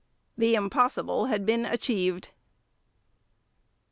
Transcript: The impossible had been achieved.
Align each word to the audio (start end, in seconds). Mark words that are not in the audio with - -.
The 0.35 0.55
impossible 0.55 1.27
had 1.27 1.45
been 1.45 1.63
achieved. 1.63 2.29